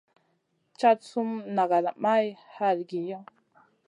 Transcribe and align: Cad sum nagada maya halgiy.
Cad 0.79 0.99
sum 1.09 1.29
nagada 1.59 1.91
maya 2.05 2.39
halgiy. 2.57 3.07